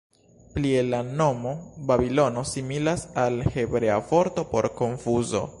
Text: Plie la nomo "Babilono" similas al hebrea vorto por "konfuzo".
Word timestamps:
Plie 0.53 0.79
la 0.85 1.01
nomo 1.19 1.51
"Babilono" 1.91 2.43
similas 2.53 3.07
al 3.27 3.41
hebrea 3.53 3.99
vorto 4.11 4.49
por 4.57 4.73
"konfuzo". 4.83 5.49